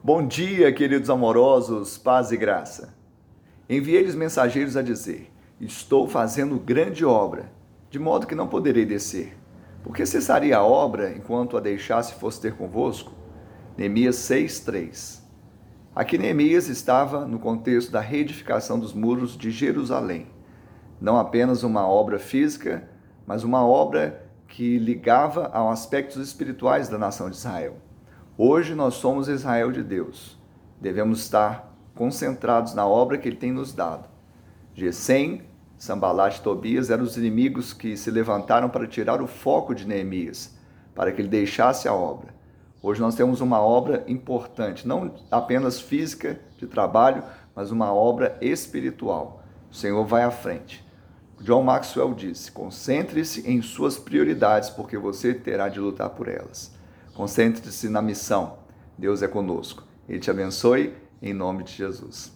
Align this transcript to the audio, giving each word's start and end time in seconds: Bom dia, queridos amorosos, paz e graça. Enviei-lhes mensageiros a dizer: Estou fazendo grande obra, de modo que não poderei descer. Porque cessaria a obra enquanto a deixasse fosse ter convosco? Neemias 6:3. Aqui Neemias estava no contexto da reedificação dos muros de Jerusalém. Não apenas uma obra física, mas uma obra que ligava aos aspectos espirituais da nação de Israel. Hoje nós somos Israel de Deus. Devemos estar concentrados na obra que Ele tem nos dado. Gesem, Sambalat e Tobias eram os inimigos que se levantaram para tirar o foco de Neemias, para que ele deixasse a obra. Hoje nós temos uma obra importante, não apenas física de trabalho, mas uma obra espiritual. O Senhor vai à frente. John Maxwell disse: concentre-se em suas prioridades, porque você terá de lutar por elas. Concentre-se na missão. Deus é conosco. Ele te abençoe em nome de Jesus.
Bom 0.00 0.24
dia, 0.24 0.72
queridos 0.72 1.10
amorosos, 1.10 1.98
paz 1.98 2.30
e 2.30 2.36
graça. 2.36 2.94
Enviei-lhes 3.68 4.14
mensageiros 4.14 4.76
a 4.76 4.80
dizer: 4.80 5.28
Estou 5.60 6.06
fazendo 6.06 6.56
grande 6.56 7.04
obra, 7.04 7.50
de 7.90 7.98
modo 7.98 8.24
que 8.24 8.34
não 8.36 8.46
poderei 8.46 8.86
descer. 8.86 9.36
Porque 9.82 10.06
cessaria 10.06 10.56
a 10.56 10.62
obra 10.62 11.10
enquanto 11.10 11.56
a 11.56 11.60
deixasse 11.60 12.14
fosse 12.14 12.40
ter 12.40 12.54
convosco? 12.54 13.12
Neemias 13.76 14.14
6:3. 14.14 15.20
Aqui 15.96 16.16
Neemias 16.16 16.68
estava 16.68 17.26
no 17.26 17.40
contexto 17.40 17.90
da 17.90 18.00
reedificação 18.00 18.78
dos 18.78 18.94
muros 18.94 19.36
de 19.36 19.50
Jerusalém. 19.50 20.28
Não 21.00 21.18
apenas 21.18 21.64
uma 21.64 21.88
obra 21.88 22.20
física, 22.20 22.88
mas 23.26 23.42
uma 23.42 23.66
obra 23.66 24.24
que 24.46 24.78
ligava 24.78 25.48
aos 25.48 25.80
aspectos 25.80 26.24
espirituais 26.24 26.88
da 26.88 26.96
nação 26.96 27.28
de 27.28 27.34
Israel. 27.34 27.87
Hoje 28.40 28.72
nós 28.72 28.94
somos 28.94 29.26
Israel 29.26 29.72
de 29.72 29.82
Deus. 29.82 30.38
Devemos 30.80 31.18
estar 31.18 31.76
concentrados 31.92 32.72
na 32.72 32.86
obra 32.86 33.18
que 33.18 33.28
Ele 33.28 33.36
tem 33.36 33.50
nos 33.50 33.72
dado. 33.72 34.08
Gesem, 34.72 35.42
Sambalat 35.76 36.36
e 36.36 36.40
Tobias 36.40 36.88
eram 36.88 37.02
os 37.02 37.16
inimigos 37.16 37.72
que 37.72 37.96
se 37.96 38.12
levantaram 38.12 38.68
para 38.68 38.86
tirar 38.86 39.20
o 39.20 39.26
foco 39.26 39.74
de 39.74 39.84
Neemias, 39.84 40.56
para 40.94 41.10
que 41.10 41.20
ele 41.20 41.28
deixasse 41.28 41.88
a 41.88 41.92
obra. 41.92 42.32
Hoje 42.80 43.00
nós 43.00 43.16
temos 43.16 43.40
uma 43.40 43.60
obra 43.60 44.04
importante, 44.06 44.86
não 44.86 45.16
apenas 45.32 45.80
física 45.80 46.38
de 46.56 46.68
trabalho, 46.68 47.24
mas 47.56 47.72
uma 47.72 47.92
obra 47.92 48.38
espiritual. 48.40 49.42
O 49.68 49.74
Senhor 49.74 50.04
vai 50.06 50.22
à 50.22 50.30
frente. 50.30 50.86
John 51.40 51.64
Maxwell 51.64 52.14
disse: 52.14 52.52
concentre-se 52.52 53.50
em 53.50 53.60
suas 53.62 53.98
prioridades, 53.98 54.70
porque 54.70 54.96
você 54.96 55.34
terá 55.34 55.68
de 55.68 55.80
lutar 55.80 56.10
por 56.10 56.28
elas. 56.28 56.77
Concentre-se 57.18 57.88
na 57.88 58.00
missão. 58.00 58.60
Deus 58.96 59.22
é 59.22 59.26
conosco. 59.26 59.82
Ele 60.08 60.20
te 60.20 60.30
abençoe 60.30 60.94
em 61.20 61.34
nome 61.34 61.64
de 61.64 61.72
Jesus. 61.72 62.32